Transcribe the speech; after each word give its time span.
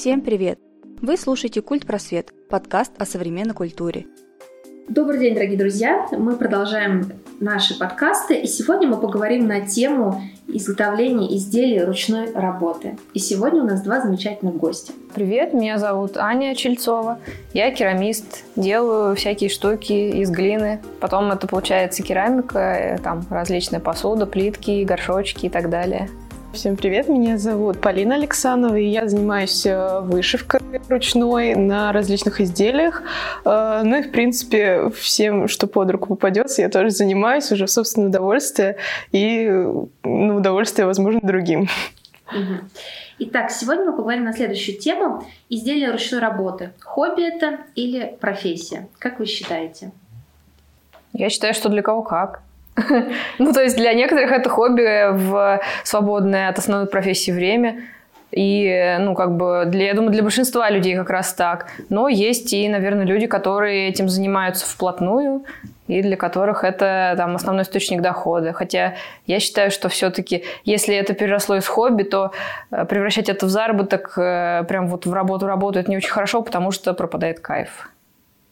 Всем 0.00 0.22
привет! 0.22 0.58
Вы 1.02 1.18
слушаете 1.18 1.60
«Культ 1.60 1.84
Просвет»– 1.84 2.32
подкаст 2.48 2.92
о 2.96 3.04
современной 3.04 3.52
культуре. 3.52 4.06
Добрый 4.88 5.18
день, 5.18 5.34
дорогие 5.34 5.58
друзья! 5.58 6.06
Мы 6.12 6.36
продолжаем 6.36 7.12
наши 7.38 7.78
подкасты, 7.78 8.40
и 8.40 8.46
сегодня 8.46 8.88
мы 8.88 8.96
поговорим 8.96 9.46
на 9.46 9.60
тему 9.60 10.22
изготовления 10.48 11.36
изделий 11.36 11.84
ручной 11.84 12.32
работы. 12.32 12.96
И 13.12 13.18
сегодня 13.18 13.62
у 13.62 13.66
нас 13.66 13.82
два 13.82 14.00
замечательных 14.00 14.56
гостя. 14.56 14.94
Привет, 15.14 15.52
меня 15.52 15.76
зовут 15.76 16.16
Аня 16.16 16.54
Чельцова. 16.54 17.18
Я 17.52 17.70
керамист, 17.70 18.44
делаю 18.56 19.14
всякие 19.16 19.50
штуки 19.50 19.92
из 19.92 20.30
глины. 20.30 20.80
Потом 21.00 21.30
это 21.30 21.46
получается 21.46 22.02
керамика, 22.02 22.58
э, 22.58 22.98
там 23.00 23.26
различная 23.28 23.80
посуда, 23.80 24.24
плитки, 24.24 24.82
горшочки 24.82 25.44
и 25.44 25.50
так 25.50 25.68
далее. 25.68 26.08
Всем 26.52 26.76
привет, 26.76 27.08
меня 27.08 27.38
зовут 27.38 27.80
Полина 27.80 28.16
Александрова, 28.16 28.74
и 28.74 28.84
я 28.84 29.08
занимаюсь 29.08 29.64
э, 29.64 30.00
вышивкой 30.00 30.60
ручной 30.88 31.54
на 31.54 31.92
различных 31.92 32.40
изделиях. 32.40 33.04
Э, 33.44 33.82
ну 33.84 34.00
и, 34.00 34.02
в 34.02 34.10
принципе, 34.10 34.90
всем, 34.90 35.46
что 35.46 35.68
под 35.68 35.92
руку 35.92 36.08
попадется, 36.08 36.62
я 36.62 36.68
тоже 36.68 36.90
занимаюсь 36.90 37.52
уже 37.52 37.66
в 37.66 37.70
собственное 37.70 38.08
удовольствие 38.08 38.76
и 39.12 39.48
на 40.02 40.36
удовольствие, 40.36 40.86
возможно, 40.86 41.20
другим. 41.22 41.68
Итак, 43.20 43.52
сегодня 43.52 43.84
мы 43.84 43.92
поговорим 43.96 44.24
на 44.24 44.32
следующую 44.32 44.76
тему. 44.76 45.24
Изделия 45.48 45.92
ручной 45.92 46.20
работы. 46.20 46.72
Хобби 46.80 47.22
это 47.22 47.60
или 47.76 48.16
профессия? 48.20 48.88
Как 48.98 49.20
вы 49.20 49.26
считаете? 49.26 49.92
Я 51.12 51.28
считаю, 51.30 51.54
что 51.54 51.68
для 51.68 51.82
кого 51.82 52.02
как. 52.02 52.42
Ну, 53.38 53.52
то 53.52 53.62
есть 53.62 53.76
для 53.76 53.92
некоторых 53.94 54.32
это 54.32 54.48
хобби 54.48 55.12
в 55.12 55.60
свободное 55.84 56.48
от 56.48 56.58
основной 56.58 56.88
профессии 56.88 57.30
время. 57.30 57.82
И, 58.32 58.96
ну, 59.00 59.14
как 59.14 59.36
бы, 59.36 59.64
для, 59.66 59.86
я 59.86 59.94
думаю, 59.94 60.12
для 60.12 60.22
большинства 60.22 60.70
людей 60.70 60.96
как 60.96 61.10
раз 61.10 61.34
так. 61.34 61.66
Но 61.88 62.08
есть 62.08 62.52
и, 62.52 62.68
наверное, 62.68 63.04
люди, 63.04 63.26
которые 63.26 63.88
этим 63.88 64.08
занимаются 64.08 64.66
вплотную, 64.66 65.44
и 65.88 66.02
для 66.02 66.16
которых 66.16 66.62
это 66.62 67.14
там 67.16 67.34
основной 67.34 67.64
источник 67.64 68.00
дохода. 68.00 68.52
Хотя 68.52 68.94
я 69.26 69.40
считаю, 69.40 69.72
что 69.72 69.88
все-таки, 69.88 70.44
если 70.64 70.94
это 70.94 71.14
переросло 71.14 71.56
из 71.56 71.66
хобби, 71.66 72.04
то 72.04 72.30
э, 72.70 72.84
превращать 72.84 73.28
это 73.28 73.46
в 73.46 73.48
заработок, 73.48 74.12
э, 74.16 74.64
прям 74.68 74.86
вот 74.86 75.06
в 75.06 75.12
работу 75.12 75.46
работает 75.46 75.88
не 75.88 75.96
очень 75.96 76.10
хорошо, 76.10 76.42
потому 76.42 76.70
что 76.70 76.94
пропадает 76.94 77.40
кайф. 77.40 77.90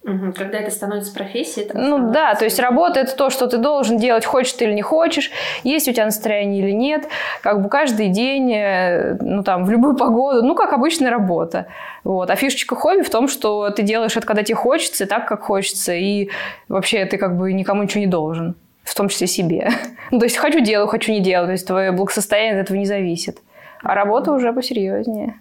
Когда 0.05 0.59
это 0.59 0.71
становится 0.71 1.13
профессией, 1.13 1.67
это 1.67 1.77
Ну 1.77 2.13
да, 2.13 2.35
то 2.35 2.45
есть 2.45 2.59
работа 2.59 3.01
это 3.01 3.15
то, 3.15 3.31
что 3.31 3.47
ты 3.47 3.59
должен 3.59 3.99
делать, 3.99 4.25
хочешь 4.25 4.53
ты 4.53 4.65
или 4.65 4.73
не 4.73 4.81
хочешь, 4.81 5.31
есть 5.65 5.89
у 5.89 5.93
тебя 5.93 6.07
настроение 6.07 6.63
или 6.63 6.71
нет, 6.71 7.09
как 7.43 7.63
бы 7.63 7.69
каждый 7.69 8.09
день, 8.09 8.53
э, 8.53 9.17
ну 9.21 9.43
там, 9.43 9.65
в 9.65 9.71
любую 9.71 9.97
погоду, 9.97 10.43
ну 10.43 10.55
как 10.55 10.73
обычная 10.73 11.11
работа. 11.11 11.67
Вот. 12.05 12.31
А 12.31 12.37
фишечка 12.37 12.75
хобби 12.75 13.03
в 13.03 13.11
том, 13.11 13.29
что 13.29 13.71
ты 13.71 13.83
делаешь 13.83 14.17
это, 14.17 14.27
когда 14.27 14.43
тебе 14.43 14.55
хочется, 14.55 15.07
так, 15.07 15.27
как 15.27 15.43
хочется, 15.43 15.93
и 15.93 16.31
вообще 16.69 17.05
ты 17.05 17.19
как 17.19 17.37
бы 17.37 17.53
никому 17.53 17.83
ничего 17.83 18.01
не 18.01 18.07
должен, 18.07 18.55
в 18.85 18.95
том 18.95 19.09
числе 19.09 19.27
себе. 19.27 19.71
Ну, 20.11 20.21
то 20.21 20.25
есть 20.25 20.39
хочу 20.39 20.61
делаю, 20.61 20.89
хочу 20.89 21.13
не 21.13 21.21
делаю, 21.21 21.49
то 21.49 21.53
есть 21.53 21.67
твое 21.67 21.93
благосостояние 21.93 22.61
от 22.61 22.65
этого 22.65 22.79
не 22.79 22.87
зависит. 22.87 23.43
А 23.83 23.95
работа 23.95 24.33
уже 24.33 24.55
посерьезнее. 24.55 25.35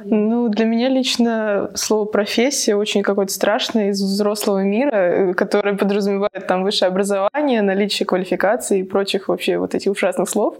Ну, 0.00 0.48
для 0.48 0.64
меня 0.64 0.88
лично 0.88 1.70
слово 1.74 2.04
«профессия» 2.04 2.74
очень 2.74 3.02
какое-то 3.02 3.32
страшное 3.32 3.90
из 3.90 4.02
взрослого 4.02 4.62
мира, 4.64 5.34
которое 5.34 5.76
подразумевает 5.76 6.46
там 6.48 6.64
высшее 6.64 6.88
образование, 6.88 7.62
наличие 7.62 8.06
квалификации 8.06 8.80
и 8.80 8.82
прочих 8.82 9.28
вообще 9.28 9.58
вот 9.58 9.74
этих 9.74 9.92
ужасных 9.92 10.28
слов. 10.28 10.56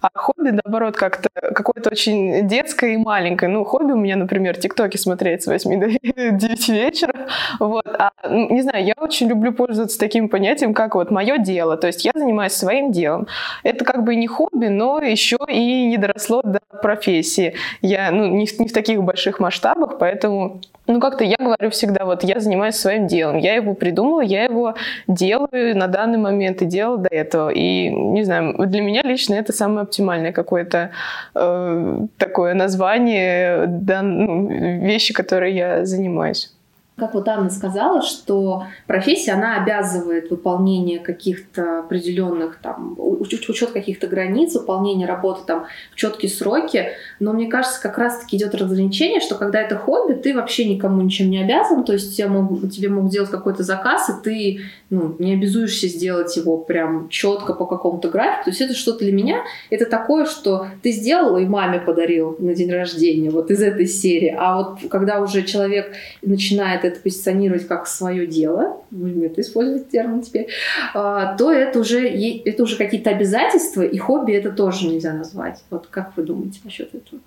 А 0.00 0.08
хобби, 0.14 0.50
наоборот, 0.50 0.96
как-то 0.96 1.28
какое-то 1.54 1.90
очень 1.90 2.48
детское 2.48 2.94
и 2.94 2.96
маленькое. 2.96 3.50
Ну, 3.50 3.64
хобби 3.64 3.92
у 3.92 3.96
меня, 3.96 4.16
например, 4.16 4.56
тиктоки 4.56 4.96
смотреть 4.96 5.42
с 5.42 5.46
8 5.46 5.80
до 5.80 5.88
9 6.32 6.68
вечера. 6.70 7.14
Вот. 7.58 7.86
А, 7.86 8.12
не 8.28 8.62
знаю, 8.62 8.84
я 8.84 8.94
очень 8.98 9.28
люблю 9.28 9.52
пользоваться 9.52 9.98
таким 9.98 10.28
понятием, 10.28 10.72
как 10.72 10.94
вот 10.94 11.10
мое 11.10 11.36
дело. 11.38 11.76
То 11.76 11.86
есть 11.86 12.04
я 12.04 12.12
занимаюсь 12.14 12.52
своим 12.52 12.92
делом. 12.92 13.26
Это 13.62 13.84
как 13.84 14.04
бы 14.04 14.14
не 14.14 14.26
хобби, 14.26 14.66
но 14.66 15.00
еще 15.00 15.38
и 15.48 15.86
не 15.86 15.98
доросло 15.98 16.42
до 16.42 16.60
профессии. 16.82 17.54
Я, 17.82 18.10
ну, 18.10 18.26
не, 18.26 18.48
не 18.58 18.69
в 18.70 18.74
таких 18.74 19.02
больших 19.02 19.40
масштабах, 19.40 19.98
поэтому, 19.98 20.60
ну, 20.86 21.00
как-то 21.00 21.24
я 21.24 21.36
говорю 21.38 21.70
всегда, 21.70 22.04
вот 22.04 22.24
я 22.24 22.40
занимаюсь 22.40 22.76
своим 22.76 23.06
делом, 23.06 23.38
я 23.38 23.54
его 23.54 23.74
придумала, 23.74 24.20
я 24.20 24.44
его 24.44 24.74
делаю 25.06 25.76
на 25.76 25.86
данный 25.86 26.18
момент 26.18 26.62
и 26.62 26.66
делала 26.66 26.98
до 26.98 27.08
этого. 27.08 27.50
И, 27.50 27.88
не 27.88 28.24
знаю, 28.24 28.54
для 28.66 28.82
меня 28.82 29.02
лично 29.02 29.34
это 29.34 29.52
самое 29.52 29.82
оптимальное 29.82 30.32
какое-то 30.32 30.90
э, 31.34 31.98
такое 32.18 32.54
название 32.54 33.66
да, 33.66 34.02
ну, 34.02 34.48
вещи, 34.48 35.12
которые 35.12 35.54
я 35.56 35.84
занимаюсь 35.84 36.52
как 37.00 37.14
вот 37.14 37.26
Анна 37.26 37.50
сказала, 37.50 38.02
что 38.02 38.64
профессия, 38.86 39.32
она 39.32 39.62
обязывает 39.62 40.30
выполнение 40.30 41.00
каких-то 41.00 41.80
определенных, 41.80 42.58
там, 42.62 42.94
учет 42.98 43.70
каких-то 43.70 44.06
границ, 44.06 44.54
выполнение 44.54 45.08
работы 45.08 45.40
там 45.46 45.66
в 45.92 45.96
четкие 45.96 46.30
сроки. 46.30 46.90
Но 47.18 47.32
мне 47.32 47.48
кажется, 47.48 47.80
как 47.82 47.98
раз-таки 47.98 48.36
идет 48.36 48.54
разграничение, 48.54 49.20
что 49.20 49.34
когда 49.34 49.60
это 49.60 49.76
хобби, 49.76 50.12
ты 50.12 50.34
вообще 50.34 50.66
никому 50.66 51.02
ничем 51.02 51.30
не 51.30 51.42
обязан, 51.42 51.84
то 51.84 51.92
есть 51.92 52.16
тебе 52.16 52.28
могут, 52.28 52.70
тебе 52.72 52.88
могут 52.88 53.10
сделать 53.10 53.30
какой-то 53.30 53.62
заказ, 53.62 54.10
и 54.10 54.22
ты 54.22 54.60
ну, 54.90 55.16
не 55.18 55.34
обязуешься 55.34 55.88
сделать 55.88 56.36
его 56.36 56.58
прям 56.58 57.08
четко 57.08 57.54
по 57.54 57.66
какому-то 57.66 58.08
графику. 58.08 58.44
То 58.44 58.50
есть 58.50 58.60
это 58.60 58.74
что-то 58.74 59.00
для 59.00 59.12
меня, 59.12 59.42
это 59.70 59.86
такое, 59.86 60.26
что 60.26 60.66
ты 60.82 60.92
сделал 60.92 61.38
и 61.38 61.46
маме 61.46 61.80
подарил 61.80 62.36
на 62.38 62.54
день 62.54 62.70
рождения, 62.70 63.30
вот 63.30 63.50
из 63.50 63.62
этой 63.62 63.86
серии. 63.86 64.34
А 64.36 64.58
вот 64.58 64.90
когда 64.90 65.20
уже 65.20 65.42
человек 65.42 65.92
начинает 66.22 66.84
это 66.90 67.00
позиционировать 67.00 67.66
как 67.66 67.86
свое 67.86 68.26
дело, 68.26 68.82
будем 68.90 69.22
это 69.22 69.40
использовать 69.40 69.88
термин 69.90 70.22
теперь, 70.22 70.48
а, 70.94 71.36
то 71.36 71.50
это 71.52 71.80
уже, 71.80 72.08
это 72.08 72.62
уже 72.62 72.76
какие-то 72.76 73.10
обязательства, 73.10 73.82
и 73.82 73.98
хобби 73.98 74.32
это 74.32 74.50
тоже 74.50 74.86
нельзя 74.86 75.12
назвать. 75.12 75.62
Вот 75.70 75.86
как 75.88 76.12
вы 76.16 76.22
думаете 76.22 76.60
насчет 76.64 76.94
этого? 76.94 77.20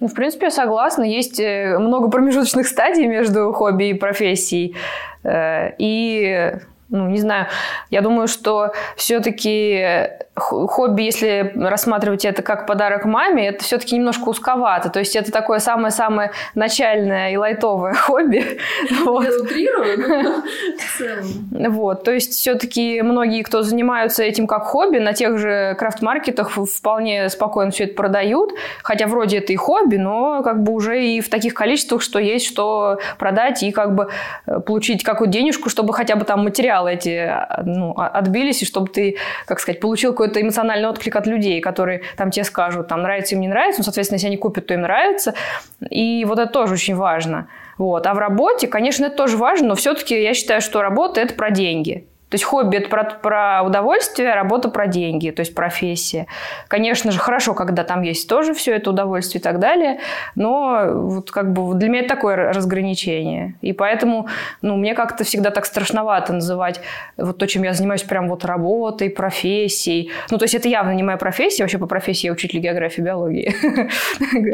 Ну, 0.00 0.06
в 0.06 0.14
принципе, 0.14 0.46
я 0.46 0.50
согласна. 0.50 1.02
Есть 1.02 1.40
э, 1.40 1.76
много 1.78 2.08
промежуточных 2.08 2.68
стадий 2.68 3.06
между 3.06 3.52
хобби 3.52 3.90
и 3.90 3.94
профессией. 3.94 4.76
Э, 5.24 5.72
и 5.78 6.52
ну, 6.90 7.08
не 7.08 7.18
знаю, 7.18 7.46
я 7.90 8.00
думаю, 8.00 8.28
что 8.28 8.72
все-таки 8.96 10.08
хобби, 10.38 11.02
если 11.02 11.52
рассматривать 11.56 12.24
это 12.24 12.42
как 12.42 12.66
подарок 12.66 13.04
маме, 13.04 13.48
это 13.48 13.64
все-таки 13.64 13.96
немножко 13.96 14.28
узковато. 14.28 14.88
То 14.88 15.00
есть 15.00 15.16
это 15.16 15.32
такое 15.32 15.58
самое-самое 15.58 16.32
начальное 16.54 17.32
и 17.32 17.36
лайтовое 17.36 17.94
хобби. 17.94 18.58
Вот. 19.04 19.24
Я 19.24 19.36
утрирую, 19.36 20.42
Вот, 21.68 22.04
то 22.04 22.12
есть 22.12 22.32
все-таки 22.32 23.02
многие, 23.02 23.42
кто 23.42 23.62
занимаются 23.62 24.22
этим 24.22 24.46
как 24.46 24.64
хобби, 24.64 24.98
на 24.98 25.12
тех 25.12 25.38
же 25.38 25.74
крафт-маркетах 25.78 26.50
вполне 26.50 27.28
спокойно 27.28 27.70
все 27.70 27.84
это 27.84 27.94
продают, 27.94 28.52
хотя 28.82 29.06
вроде 29.06 29.38
это 29.38 29.52
и 29.52 29.56
хобби, 29.56 29.96
но 29.96 30.42
как 30.42 30.62
бы 30.62 30.72
уже 30.72 31.04
и 31.04 31.20
в 31.20 31.28
таких 31.28 31.54
количествах, 31.54 32.02
что 32.02 32.18
есть 32.18 32.46
что 32.46 32.98
продать 33.18 33.62
и 33.62 33.72
как 33.72 33.94
бы 33.94 34.08
э, 34.46 34.60
получить 34.60 35.02
какую-то 35.02 35.32
денежку, 35.32 35.68
чтобы 35.68 35.92
хотя 35.92 36.16
бы 36.16 36.24
там 36.24 36.40
материалы 36.78 36.92
эти 36.92 37.16
а, 37.16 37.62
ну, 37.64 37.92
отбились, 37.96 38.62
и 38.62 38.66
чтобы 38.66 38.88
ты, 38.88 39.16
как 39.46 39.60
сказать, 39.60 39.80
получил 39.80 40.12
какой 40.12 40.28
какой-то 40.28 40.42
эмоциональный 40.42 40.88
отклик 40.88 41.16
от 41.16 41.26
людей, 41.26 41.60
которые 41.60 42.02
там 42.16 42.30
тебе 42.30 42.44
скажут, 42.44 42.88
там, 42.88 43.02
нравится 43.02 43.34
им, 43.34 43.40
не 43.40 43.48
нравится, 43.48 43.80
ну, 43.80 43.84
соответственно, 43.84 44.16
если 44.16 44.26
они 44.26 44.36
купят, 44.36 44.66
то 44.66 44.74
им 44.74 44.82
нравится. 44.82 45.34
И 45.90 46.24
вот 46.26 46.38
это 46.38 46.52
тоже 46.52 46.74
очень 46.74 46.96
важно. 46.96 47.46
Вот. 47.78 48.06
А 48.06 48.14
в 48.14 48.18
работе, 48.18 48.66
конечно, 48.66 49.06
это 49.06 49.16
тоже 49.16 49.36
важно, 49.36 49.68
но 49.68 49.74
все-таки 49.74 50.20
я 50.22 50.34
считаю, 50.34 50.60
что 50.60 50.82
работа– 50.82 51.20
это 51.22 51.34
про 51.34 51.50
деньги. 51.50 52.06
То 52.28 52.34
есть 52.34 52.44
хобби– 52.44 52.76
это 52.78 52.88
про, 52.88 53.04
про 53.04 53.62
удовольствие, 53.62 54.34
работа 54.34 54.68
про 54.68 54.86
деньги, 54.86 55.30
то 55.30 55.40
есть 55.40 55.54
профессия. 55.54 56.26
Конечно 56.68 57.10
же, 57.10 57.18
хорошо, 57.18 57.54
когда 57.54 57.84
там 57.84 58.02
есть 58.02 58.28
тоже 58.28 58.52
все 58.52 58.74
это 58.74 58.90
удовольствие 58.90 59.40
и 59.40 59.42
так 59.42 59.58
далее, 59.58 60.00
но 60.34 60.88
вот 60.92 61.30
как 61.30 61.52
бы 61.52 61.74
для 61.74 61.88
меня 61.88 62.00
это 62.00 62.14
такое 62.14 62.36
разграничение. 62.36 63.54
И 63.62 63.72
поэтому 63.72 64.28
ну, 64.60 64.76
мне 64.76 64.94
как-то 64.94 65.24
всегда 65.24 65.50
так 65.50 65.64
страшновато 65.64 66.32
называть 66.32 66.80
вот 67.16 67.38
то, 67.38 67.46
чем 67.46 67.62
я 67.62 67.72
занимаюсь, 67.72 68.02
прям 68.02 68.28
вот 68.28 68.44
работой, 68.44 69.10
профессией. 69.10 70.10
Ну, 70.30 70.38
то 70.38 70.44
есть 70.44 70.54
это 70.54 70.68
явно 70.68 70.92
не 70.92 71.02
моя 71.02 71.16
профессия. 71.16 71.62
Вообще 71.62 71.78
по 71.78 71.86
профессии 71.86 72.26
я 72.26 72.32
учитель 72.32 72.58
географии, 72.58 73.00
биологии 73.00 73.54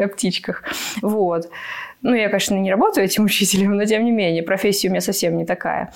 о 0.03 0.07
птичках. 0.07 0.63
Вот. 1.01 1.49
Ну, 2.01 2.13
я, 2.13 2.29
конечно, 2.29 2.55
не 2.55 2.71
работаю 2.71 3.05
этим 3.05 3.25
учителем, 3.25 3.75
но 3.75 3.85
тем 3.85 4.05
не 4.05 4.11
менее, 4.11 4.43
профессия 4.43 4.87
у 4.87 4.91
меня 4.91 5.01
совсем 5.01 5.35
не 5.37 5.45
такая. 5.45 5.91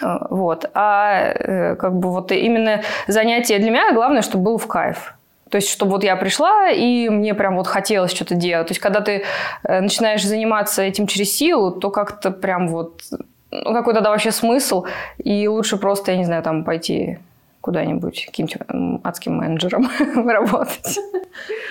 Вот. 0.00 0.70
А 0.74 1.32
э, 1.34 1.76
как 1.76 1.98
бы 1.98 2.10
вот 2.10 2.32
именно 2.32 2.82
занятие 3.06 3.58
для 3.58 3.70
меня 3.70 3.92
главное, 3.92 4.22
чтобы 4.22 4.44
было 4.44 4.58
в 4.58 4.66
кайф. 4.66 5.14
То 5.50 5.56
есть, 5.56 5.68
чтобы 5.68 5.92
вот 5.92 6.04
я 6.04 6.16
пришла, 6.16 6.70
и 6.70 7.08
мне 7.08 7.34
прям 7.34 7.56
вот 7.56 7.66
хотелось 7.66 8.12
что-то 8.12 8.36
делать. 8.36 8.68
То 8.68 8.70
есть, 8.72 8.80
когда 8.80 9.00
ты 9.00 9.24
э, 9.64 9.80
начинаешь 9.80 10.24
заниматься 10.24 10.82
этим 10.82 11.06
через 11.06 11.32
силу, 11.36 11.72
то 11.72 11.90
как-то 11.90 12.30
прям 12.30 12.68
вот... 12.68 13.02
Ну, 13.50 13.74
какой 13.74 13.94
тогда 13.94 14.10
вообще 14.10 14.30
смысл? 14.30 14.84
И 15.18 15.48
лучше 15.48 15.76
просто, 15.76 16.12
я 16.12 16.18
не 16.18 16.24
знаю, 16.24 16.44
там 16.44 16.62
пойти 16.62 17.18
куда-нибудь 17.60 18.26
каким-нибудь 18.26 19.02
адским 19.04 19.34
менеджером 19.34 19.88
работать. 20.26 20.98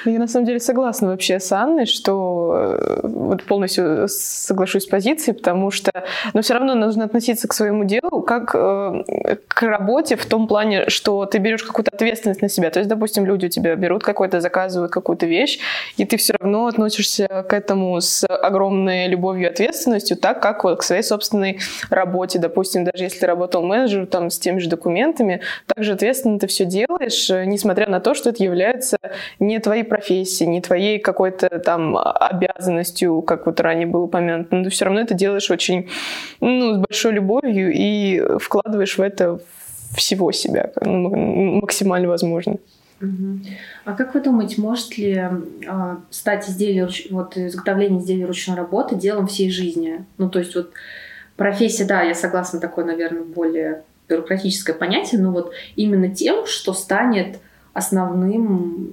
Ну, 0.06 0.12
я 0.12 0.20
на 0.20 0.28
самом 0.28 0.46
деле 0.46 0.60
согласна 0.60 1.10
вообще 1.10 1.40
с 1.40 1.52
Анной, 1.52 1.86
что 1.86 2.54
э, 2.56 3.00
вот 3.04 3.44
полностью 3.44 4.08
соглашусь 4.08 4.84
с 4.84 4.88
позицией, 4.88 5.36
потому 5.36 5.72
что, 5.72 5.92
но 6.34 6.42
все 6.42 6.54
равно 6.54 6.76
нужно 6.76 7.06
относиться 7.06 7.48
к 7.48 7.54
своему 7.54 7.84
делу 7.84 8.22
как 8.22 8.52
э, 8.54 9.36
к 9.48 9.62
работе 9.64 10.16
в 10.16 10.26
том 10.26 10.48
плане, 10.48 10.90
что 10.90 11.26
ты 11.26 11.40
берешь 11.40 11.64
какую-то 11.64 11.92
ответственность 11.94 12.42
на 12.42 12.50
себя. 12.50 12.70
То 12.70 12.80
есть, 12.80 12.90
допустим, 12.90 13.26
люди 13.26 13.48
у 13.48 13.50
тебя 13.50 13.76
берут 13.76 14.04
какой-то, 14.04 14.40
заказывают 14.42 14.92
какую-то 14.92 15.26
вещь, 15.26 15.60
и 15.98 16.06
ты 16.06 16.18
все 16.18 16.34
равно 16.40 16.68
относишься 16.68 17.28
к 17.48 17.54
этому 17.54 18.00
с 18.00 18.26
огромной 18.26 19.08
любовью 19.08 19.48
и 19.48 19.52
ответственностью, 19.52 20.18
так 20.18 20.42
как 20.42 20.64
вот 20.64 20.80
к 20.80 20.84
своей 20.84 21.04
собственной 21.04 21.60
работе. 21.90 22.40
Допустим, 22.40 22.86
даже 22.86 23.04
если 23.04 23.20
ты 23.20 23.28
работал 23.28 23.64
менеджером 23.64 24.08
там 24.08 24.30
с 24.30 24.40
теми 24.40 24.60
же 24.60 24.70
документами, 24.70 25.42
также 25.80 25.94
ответственно 25.94 26.38
ты 26.40 26.48
все 26.48 26.66
делаешь, 26.66 27.30
э, 27.30 27.46
несмотря 27.46 27.90
на 27.90 28.02
то, 28.02 28.14
что 28.14 28.32
это 28.32 28.44
является 28.44 28.98
не 29.40 29.60
твоей 29.60 29.84
профессией, 29.84 30.50
не 30.50 30.60
твоей 30.60 31.00
какой-то 31.00 31.48
там 31.60 31.98
обязанностью, 31.98 33.22
как 33.22 33.46
вот 33.46 33.62
ранее 33.62 33.88
было 33.88 34.04
упомянуто, 34.04 34.54
но 34.54 34.66
ты 34.66 34.72
все 34.72 34.84
равно 34.84 35.00
это 35.00 35.14
делаешь 35.14 35.50
очень, 35.50 35.88
ну, 36.42 36.74
с 36.74 36.78
большой 36.80 37.14
любовью 37.14 37.72
и 37.74 38.22
вкладываешь 38.40 38.98
в 38.98 39.02
это 39.02 39.40
всего 39.96 40.34
себя 40.34 40.74
ну, 40.82 41.62
максимально 41.62 42.10
возможно. 42.10 42.58
А 43.86 43.94
как 43.94 44.14
вы 44.14 44.20
думаете, 44.20 44.60
может 44.60 44.98
ли 44.98 45.14
э, 45.14 45.96
стать 46.10 46.50
изделие, 46.50 46.90
вот 47.10 47.38
изготовление 47.38 48.02
изделий 48.02 48.26
ручной 48.26 48.58
работы 48.58 48.96
делом 48.96 49.28
всей 49.28 49.50
жизни? 49.50 50.04
Ну, 50.18 50.30
то 50.30 50.40
есть 50.40 50.54
вот 50.56 50.72
профессия, 51.38 51.86
да, 51.86 52.02
я 52.02 52.16
согласна, 52.16 52.60
такое, 52.60 52.84
наверное, 52.84 53.24
более 53.24 53.84
бюрократическое 54.10 54.76
понятие, 54.76 55.22
но 55.22 55.32
вот 55.32 55.52
именно 55.76 56.10
тем, 56.10 56.46
что 56.46 56.74
станет 56.74 57.40
основным 57.74 58.90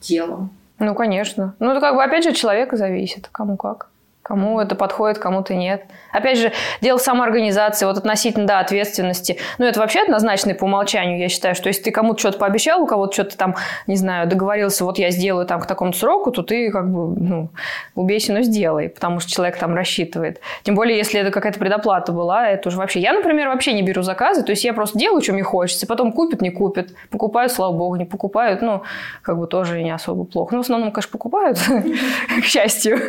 делом. 0.00 0.50
Ну, 0.78 0.94
конечно. 0.94 1.54
Ну, 1.58 1.70
это 1.70 1.80
как 1.80 1.94
бы, 1.94 2.02
опять 2.02 2.24
же, 2.24 2.30
от 2.30 2.36
человека 2.36 2.76
зависит, 2.76 3.28
кому 3.32 3.56
как. 3.56 3.88
Кому 4.30 4.60
это 4.60 4.76
подходит, 4.76 5.18
кому-то 5.18 5.56
нет. 5.56 5.86
Опять 6.12 6.38
же, 6.38 6.52
дело 6.80 6.98
самоорганизации, 6.98 7.84
вот 7.84 7.98
относительно, 7.98 8.46
да, 8.46 8.60
ответственности. 8.60 9.38
Ну, 9.58 9.64
это 9.64 9.80
вообще 9.80 10.02
однозначно 10.02 10.54
по 10.54 10.66
умолчанию, 10.66 11.18
я 11.18 11.28
считаю, 11.28 11.56
что 11.56 11.66
если 11.66 11.82
ты 11.82 11.90
кому-то 11.90 12.20
что-то 12.20 12.38
пообещал, 12.38 12.80
у 12.80 12.86
кого-то 12.86 13.12
что-то 13.12 13.36
там, 13.36 13.56
не 13.88 13.96
знаю, 13.96 14.28
договорился, 14.28 14.84
вот 14.84 15.00
я 15.00 15.10
сделаю 15.10 15.46
там 15.46 15.60
к 15.60 15.66
такому 15.66 15.92
сроку, 15.92 16.30
то 16.30 16.44
ты 16.44 16.70
как 16.70 16.88
бы, 16.92 17.20
ну, 17.20 17.48
убейся, 17.96 18.32
но 18.32 18.42
сделай, 18.42 18.88
потому 18.88 19.18
что 19.18 19.32
человек 19.32 19.58
там 19.58 19.74
рассчитывает. 19.74 20.40
Тем 20.62 20.76
более, 20.76 20.96
если 20.96 21.18
это 21.18 21.32
какая-то 21.32 21.58
предоплата 21.58 22.12
была, 22.12 22.50
это 22.50 22.68
уже 22.68 22.78
вообще... 22.78 23.00
Я, 23.00 23.14
например, 23.14 23.48
вообще 23.48 23.72
не 23.72 23.82
беру 23.82 24.02
заказы, 24.02 24.44
то 24.44 24.52
есть 24.52 24.62
я 24.62 24.72
просто 24.72 24.96
делаю, 24.96 25.22
что 25.22 25.32
мне 25.32 25.42
хочется, 25.42 25.88
потом 25.88 26.12
купят, 26.12 26.40
не 26.40 26.50
купят, 26.50 26.90
покупают, 27.10 27.50
слава 27.50 27.72
богу, 27.72 27.96
не 27.96 28.04
покупают, 28.04 28.62
ну, 28.62 28.82
как 29.22 29.40
бы 29.40 29.48
тоже 29.48 29.82
не 29.82 29.90
особо 29.90 30.22
плохо. 30.22 30.54
Ну, 30.54 30.62
в 30.62 30.64
основном, 30.64 30.92
конечно, 30.92 31.10
покупают, 31.10 31.58
к 32.42 32.44
счастью. 32.44 33.00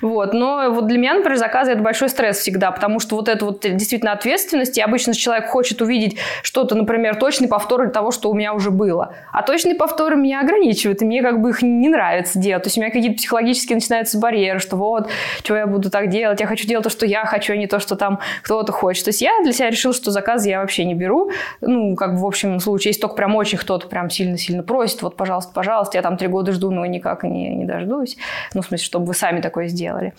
Вот, 0.00 0.32
но 0.32 0.69
вот 0.70 0.86
для 0.86 0.98
меня, 0.98 1.14
например, 1.14 1.38
заказы– 1.38 1.70
это 1.72 1.82
большой 1.82 2.08
стресс 2.08 2.38
всегда, 2.38 2.70
потому 2.70 3.00
что 3.00 3.16
вот 3.16 3.28
это 3.28 3.44
вот 3.44 3.60
действительно 3.60 4.12
ответственность, 4.12 4.78
и 4.78 4.80
обычно 4.80 5.14
человек 5.14 5.48
хочет 5.48 5.80
увидеть 5.82 6.16
что-то, 6.42 6.74
например, 6.74 7.16
точный 7.16 7.48
повтор 7.48 7.90
того, 7.90 8.10
что 8.10 8.30
у 8.30 8.34
меня 8.34 8.54
уже 8.54 8.70
было. 8.70 9.14
А 9.32 9.42
точные 9.42 9.74
повторы 9.74 10.16
меня 10.16 10.40
ограничивают, 10.40 11.02
и 11.02 11.04
мне 11.04 11.22
как 11.22 11.40
бы 11.40 11.50
их 11.50 11.62
не 11.62 11.88
нравится 11.88 12.38
делать. 12.38 12.64
То 12.64 12.68
есть 12.68 12.78
у 12.78 12.80
меня 12.80 12.90
какие-то 12.90 13.16
психологические 13.16 13.76
начинаются 13.76 14.18
барьеры, 14.18 14.58
что 14.58 14.76
вот, 14.76 15.08
что 15.42 15.56
я 15.56 15.66
буду 15.66 15.90
так 15.90 16.08
делать, 16.08 16.40
я 16.40 16.46
хочу 16.46 16.66
делать 16.66 16.84
то, 16.84 16.90
что 16.90 17.06
я 17.06 17.24
хочу, 17.24 17.52
а 17.52 17.56
не 17.56 17.66
то, 17.66 17.78
что 17.80 17.96
там 17.96 18.20
кто-то 18.42 18.72
хочет. 18.72 19.04
То 19.04 19.10
есть 19.10 19.22
я 19.22 19.30
для 19.42 19.52
себя 19.52 19.70
решила, 19.70 19.94
что 19.94 20.10
заказы 20.10 20.48
я 20.48 20.60
вообще 20.60 20.84
не 20.84 20.94
беру. 20.94 21.30
Ну, 21.60 21.96
как 21.96 22.14
бы 22.14 22.20
в 22.20 22.26
общем 22.26 22.60
случае, 22.60 22.90
если 22.90 23.02
только 23.02 23.16
прям 23.16 23.34
очень 23.36 23.58
кто-то 23.58 23.86
прям 23.88 24.10
сильно-сильно 24.10 24.62
просит, 24.62 25.02
вот, 25.02 25.16
пожалуйста, 25.16 25.52
пожалуйста, 25.54 25.98
я 25.98 26.02
там 26.02 26.16
три 26.16 26.28
года 26.28 26.52
жду, 26.52 26.70
но 26.70 26.84
никак 26.86 27.24
не, 27.24 27.54
не 27.54 27.64
дождусь. 27.64 28.16
Ну, 28.54 28.62
в 28.62 28.66
смысле, 28.66 28.84
чтобы 28.84 29.06
вы 29.06 29.14
сами 29.14 29.40
такое 29.40 29.68
сделали. 29.68 30.12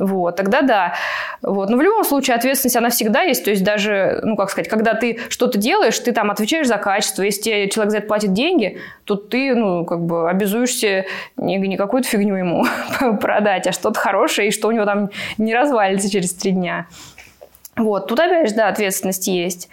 Вот, 0.00 0.36
тогда 0.36 0.62
да. 0.62 0.94
Вот. 1.42 1.68
Но 1.68 1.76
в 1.76 1.82
любом 1.82 2.04
случае 2.04 2.34
ответственность, 2.34 2.76
она 2.76 2.88
всегда 2.88 3.20
есть. 3.20 3.44
То 3.44 3.50
есть 3.50 3.62
даже, 3.62 4.20
ну, 4.22 4.34
как 4.34 4.48
сказать, 4.48 4.68
когда 4.68 4.94
ты 4.94 5.20
что-то 5.28 5.58
делаешь, 5.58 5.98
ты 5.98 6.12
там 6.12 6.30
отвечаешь 6.30 6.66
за 6.66 6.78
качество. 6.78 7.22
Если 7.22 7.42
тебе 7.42 7.68
человек 7.68 7.90
за 7.92 7.98
это 7.98 8.06
платит 8.06 8.32
деньги, 8.32 8.78
то 9.04 9.16
ты, 9.16 9.54
ну, 9.54 9.84
как 9.84 10.00
бы 10.00 10.30
обязуешься 10.30 11.04
не, 11.36 11.58
не 11.58 11.76
какую-то 11.76 12.08
фигню 12.08 12.34
ему 12.36 12.64
продать, 13.20 13.66
а 13.66 13.72
что-то 13.72 14.00
хорошее, 14.00 14.48
и 14.48 14.52
что 14.52 14.68
у 14.68 14.70
него 14.70 14.86
там 14.86 15.10
не 15.36 15.54
развалится 15.54 16.10
через 16.10 16.32
три 16.32 16.52
дня. 16.52 16.86
Вот, 17.76 18.08
тут 18.08 18.18
опять 18.20 18.48
же, 18.48 18.54
да, 18.54 18.68
ответственность 18.68 19.26
есть 19.28 19.68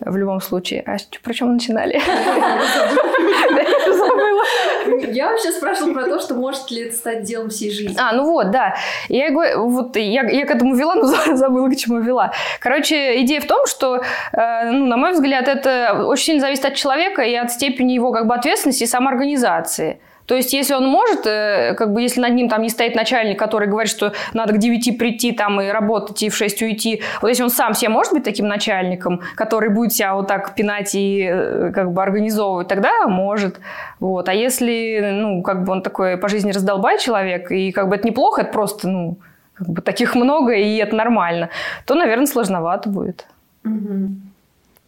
в 0.00 0.16
любом 0.16 0.40
случае. 0.40 0.82
А 0.86 0.96
про 1.22 1.34
чем 1.34 1.52
мы 1.52 1.58
начинали? 3.46 5.14
Я 5.14 5.30
вообще 5.30 5.50
спрашивала 5.52 5.94
про 5.94 6.04
то, 6.04 6.20
что 6.20 6.34
может 6.34 6.70
ли 6.70 6.82
это 6.82 6.96
стать 6.96 7.22
делом 7.22 7.50
всей 7.50 7.70
жизни. 7.70 7.96
А, 7.98 8.12
ну 8.12 8.24
вот, 8.24 8.50
да. 8.50 8.74
Я, 9.08 9.30
вот, 9.56 9.96
я, 9.96 10.22
я 10.22 10.46
к 10.46 10.50
этому 10.50 10.74
вела, 10.74 10.94
но 10.94 11.06
забыла, 11.36 11.68
к 11.68 11.76
чему 11.76 12.00
вела. 12.00 12.32
Короче, 12.60 13.22
идея 13.22 13.40
в 13.40 13.46
том, 13.46 13.66
что, 13.66 14.02
э, 14.32 14.70
ну, 14.70 14.86
на 14.86 14.96
мой 14.96 15.12
взгляд, 15.12 15.48
это 15.48 16.04
очень 16.06 16.24
сильно 16.24 16.40
зависит 16.40 16.64
от 16.64 16.74
человека 16.74 17.22
и 17.22 17.34
от 17.34 17.50
степени 17.50 17.92
его 17.92 18.12
как 18.12 18.26
бы 18.26 18.34
ответственности 18.34 18.84
и 18.84 18.86
самоорганизации. 18.86 19.98
То 20.28 20.34
есть, 20.34 20.52
если 20.52 20.74
он 20.74 20.86
может, 20.86 21.26
э, 21.26 21.74
как 21.74 21.94
бы, 21.94 22.02
если 22.02 22.20
над 22.20 22.34
ним 22.34 22.50
там 22.50 22.60
не 22.60 22.68
стоит 22.68 22.94
начальник, 22.94 23.38
который 23.38 23.66
говорит, 23.66 23.90
что 23.90 24.12
надо 24.34 24.52
к 24.52 24.58
9 24.58 24.98
прийти 24.98 25.32
там 25.32 25.58
и 25.58 25.68
работать, 25.68 26.22
и 26.22 26.28
в 26.28 26.36
6 26.36 26.62
уйти, 26.62 27.02
вот 27.22 27.28
если 27.28 27.42
он 27.42 27.48
сам 27.50 27.72
себе 27.72 27.88
может 27.88 28.12
быть 28.12 28.24
таким 28.24 28.46
начальником, 28.46 29.22
который 29.36 29.70
будет 29.70 29.94
себя 29.94 30.14
вот 30.14 30.26
так 30.26 30.54
пинать 30.54 30.94
и 30.94 31.26
э, 31.26 31.72
как 31.74 31.92
бы 31.92 32.02
организовывать, 32.02 32.68
тогда 32.68 33.08
может. 33.08 33.58
Вот. 34.00 34.28
А 34.28 34.34
если, 34.34 35.12
ну, 35.14 35.42
как 35.42 35.64
бы 35.64 35.72
он 35.72 35.80
такой 35.80 36.18
по 36.18 36.28
жизни 36.28 36.52
раздолбай 36.52 36.98
человек, 36.98 37.50
и 37.50 37.72
как 37.72 37.88
бы 37.88 37.96
это 37.96 38.06
неплохо, 38.06 38.42
это 38.42 38.52
просто, 38.52 38.86
ну, 38.86 39.16
как 39.54 39.68
бы 39.70 39.80
таких 39.80 40.14
много, 40.14 40.52
и 40.52 40.76
это 40.76 40.94
нормально, 40.94 41.48
то, 41.86 41.94
наверное, 41.94 42.26
сложновато 42.26 42.90
будет. 42.90 43.26
Угу. 43.64 44.27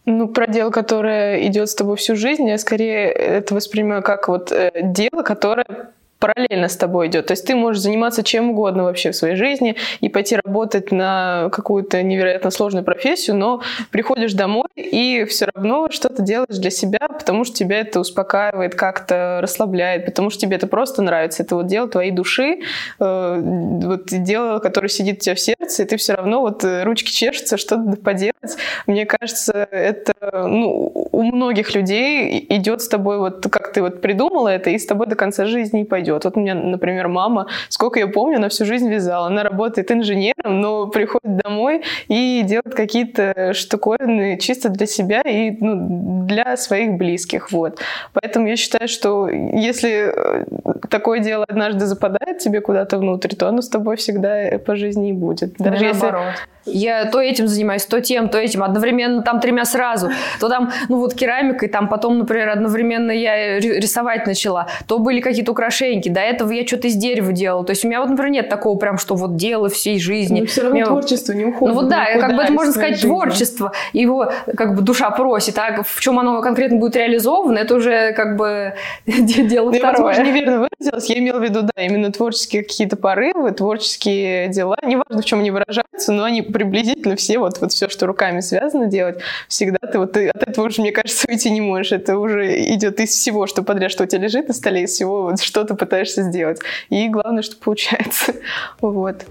Ну, 0.05 0.27
про 0.27 0.47
дело, 0.47 0.71
которое 0.71 1.47
идет 1.47 1.69
с 1.69 1.75
тобой 1.75 1.95
всю 1.95 2.15
жизнь, 2.15 2.47
я 2.47 2.57
скорее 2.57 3.11
это 3.11 3.53
воспринимаю 3.53 4.01
как 4.01 4.27
вот 4.27 4.51
э, 4.51 4.71
дело, 4.81 5.21
которое 5.21 5.91
параллельно 6.21 6.69
с 6.69 6.77
тобой 6.77 7.07
идет. 7.07 7.25
То 7.25 7.33
есть 7.33 7.45
ты 7.45 7.55
можешь 7.55 7.81
заниматься 7.81 8.23
чем 8.23 8.51
угодно 8.51 8.83
вообще 8.83 9.11
в 9.11 9.15
своей 9.15 9.35
жизни 9.35 9.75
и 9.99 10.07
пойти 10.07 10.35
работать 10.35 10.91
на 10.91 11.49
какую-то 11.51 12.01
невероятно 12.03 12.51
сложную 12.51 12.85
профессию, 12.85 13.35
но 13.35 13.61
приходишь 13.89 14.33
домой 14.33 14.67
и 14.75 15.25
все 15.27 15.47
равно 15.53 15.89
что-то 15.89 16.21
делаешь 16.21 16.57
для 16.57 16.69
себя, 16.69 16.99
потому 17.07 17.43
что 17.43 17.55
тебя 17.55 17.79
это 17.79 17.99
успокаивает, 17.99 18.75
как-то 18.75 19.39
расслабляет, 19.41 20.05
потому 20.05 20.29
что 20.29 20.41
тебе 20.41 20.57
это 20.57 20.67
просто 20.67 21.01
нравится. 21.01 21.41
Это 21.41 21.55
вот 21.55 21.65
дело 21.65 21.87
твоей 21.87 22.11
души, 22.11 22.59
э, 22.99 23.41
вот 23.41 24.05
дело, 24.05 24.59
которое 24.59 24.89
сидит 24.89 25.17
у 25.17 25.19
тебя 25.21 25.35
в 25.35 25.39
сердце, 25.39 25.83
и 25.83 25.85
ты 25.87 25.97
все 25.97 26.13
равно 26.13 26.41
вот 26.41 26.63
э, 26.63 26.83
ручки 26.83 27.11
чешутся, 27.11 27.57
что-то 27.57 27.97
поделать. 27.97 28.57
Мне 28.85 29.07
кажется, 29.07 29.67
это 29.71 30.13
ну, 30.47 31.09
у 31.21 31.35
многих 31.35 31.75
людей 31.75 32.45
идет 32.49 32.81
с 32.81 32.87
тобой 32.87 33.19
вот 33.19 33.47
как 33.49 33.71
ты 33.73 33.81
вот 33.81 34.01
придумала 34.01 34.47
это, 34.47 34.69
и 34.71 34.77
с 34.77 34.85
тобой 34.85 35.07
до 35.07 35.15
конца 35.15 35.45
жизни 35.45 35.81
и 35.81 35.83
пойдет. 35.83 36.25
Вот 36.25 36.37
у 36.37 36.39
меня, 36.39 36.55
например, 36.55 37.07
мама, 37.07 37.47
сколько 37.69 37.99
я 37.99 38.07
помню, 38.07 38.37
она 38.37 38.49
всю 38.49 38.65
жизнь 38.65 38.89
вязала. 38.89 39.27
Она 39.27 39.43
работает 39.43 39.91
инженером, 39.91 40.61
но 40.61 40.87
приходит 40.87 41.37
домой 41.37 41.83
и 42.07 42.41
делает 42.43 42.73
какие-то 42.75 43.53
штуковины 43.53 44.37
чисто 44.39 44.69
для 44.69 44.87
себя 44.87 45.21
и 45.21 45.51
ну, 45.59 46.25
для 46.25 46.57
своих 46.57 46.93
близких. 46.93 47.51
Вот. 47.51 47.79
Поэтому 48.13 48.47
я 48.47 48.55
считаю, 48.55 48.87
что 48.87 49.29
если 49.29 50.11
э, 50.13 50.45
такое 50.89 51.19
дело 51.19 51.45
однажды 51.47 51.85
западает 51.85 52.39
тебе 52.39 52.61
куда-то 52.61 52.97
внутрь, 52.97 53.35
то 53.35 53.47
оно 53.47 53.61
с 53.61 53.69
тобой 53.69 53.95
всегда 53.97 54.57
по 54.65 54.75
жизни 54.75 55.09
и 55.09 55.13
будет. 55.13 55.53
Даже 55.57 55.85
если... 55.85 56.01
наоборот. 56.01 56.33
Я 56.65 57.05
то 57.05 57.19
этим 57.19 57.47
занимаюсь, 57.47 57.85
то 57.85 58.01
тем, 58.01 58.29
то 58.29 58.37
этим, 58.37 58.61
одновременно 58.61 59.23
там 59.23 59.39
тремя 59.39 59.65
сразу. 59.65 60.11
То 60.39 60.47
там, 60.47 60.71
ну 60.89 60.97
вот 60.97 61.10
керамикой, 61.13 61.69
там 61.69 61.89
потом, 61.89 62.19
например, 62.19 62.49
одновременно 62.49 63.11
я 63.11 63.59
рисовать 63.59 64.27
начала. 64.27 64.67
То 64.87 64.99
были 64.99 65.21
какие-то 65.21 65.51
украшеньки. 65.51 66.09
До 66.09 66.19
этого 66.19 66.51
я 66.51 66.65
что-то 66.65 66.87
из 66.87 66.95
дерева 66.95 67.31
делала. 67.31 67.65
То 67.65 67.71
есть 67.71 67.85
у 67.85 67.87
меня 67.87 68.01
вот, 68.01 68.09
например, 68.09 68.31
нет 68.31 68.49
такого 68.49 68.77
прям, 68.77 68.97
что 68.97 69.15
вот 69.15 69.35
дело 69.35 69.69
всей 69.69 69.99
жизни. 69.99 70.41
Но 70.41 70.45
все 70.45 70.61
равно 70.61 70.75
меня... 70.75 70.85
творчество 70.85 71.33
не 71.33 71.45
уходит. 71.45 71.75
Ну 71.75 71.81
вот 71.81 71.89
да, 71.89 72.05
как 72.19 72.35
бы 72.35 72.43
это 72.43 72.53
можно 72.53 72.71
сказать 72.71 72.95
жизни. 72.95 73.07
творчество. 73.07 73.71
Его 73.93 74.31
как 74.55 74.75
бы 74.75 74.81
душа 74.81 75.09
просит. 75.11 75.57
А 75.57 75.83
в 75.83 75.99
чем 75.99 76.19
оно 76.19 76.41
конкретно 76.41 76.77
будет 76.77 76.95
реализовано, 76.95 77.57
это 77.57 77.75
уже 77.75 78.13
как 78.13 78.37
бы 78.37 78.73
дело 79.05 79.71
ну, 79.71 79.77
второе. 79.77 79.81
Я, 79.81 80.03
возможно, 80.03 80.23
неверно 80.23 80.67
выразилась. 80.67 81.09
Я 81.09 81.19
имела 81.19 81.39
в 81.39 81.43
виду, 81.43 81.61
да, 81.61 81.83
именно 81.83 82.11
творческие 82.11 82.63
какие-то 82.63 82.95
порывы, 82.95 83.51
творческие 83.51 84.49
дела. 84.49 84.77
Неважно, 84.83 85.21
в 85.21 85.25
чем 85.25 85.39
они 85.39 85.51
выражаются, 85.51 86.11
но 86.11 86.23
они 86.23 86.41
приблизительно 86.41 87.15
все, 87.15 87.39
вот, 87.39 87.59
вот 87.59 87.71
все, 87.71 87.89
что 87.89 88.05
руками 88.05 88.39
связано 88.41 88.87
делать, 88.87 89.19
всегда 89.47 89.79
ты 89.79 89.99
вот 89.99 90.13
ты 90.13 90.29
от 90.29 90.43
этого 90.43 90.67
уже, 90.67 90.81
мне 90.81 90.91
кажется, 91.01 91.25
уйти 91.29 91.49
не 91.51 91.61
можешь. 91.61 91.91
Это 91.91 92.17
уже 92.17 92.63
идет 92.73 92.99
из 92.99 93.09
всего, 93.09 93.47
что 93.47 93.63
подряд, 93.63 93.91
что 93.91 94.03
у 94.03 94.07
тебя 94.07 94.21
лежит 94.23 94.47
на 94.47 94.53
столе, 94.53 94.83
из 94.83 94.91
всего 94.91 95.23
вот, 95.23 95.41
что 95.41 95.63
ты 95.63 95.75
пытаешься 95.75 96.23
сделать. 96.23 96.59
И 96.89 97.07
главное, 97.09 97.43
что 97.43 97.55
получается. 97.57 98.33
Вот. 98.81 99.25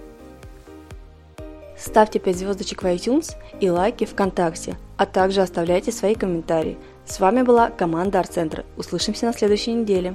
Ставьте 1.79 2.19
5 2.19 2.37
звездочек 2.37 2.83
в 2.83 2.87
iTunes 2.87 3.35
и 3.59 3.71
лайки 3.71 4.05
ВКонтакте, 4.05 4.77
а 4.97 5.07
также 5.07 5.41
оставляйте 5.41 5.93
свои 5.93 6.15
комментарии. 6.15 6.77
С 7.07 7.21
вами 7.21 7.43
была 7.43 7.71
команда 7.71 8.21
Арт-центра. 8.21 8.65
Услышимся 8.77 9.27
на 9.27 9.33
следующей 9.33 9.73
неделе. 9.73 10.15